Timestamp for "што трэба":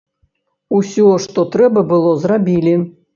1.25-1.83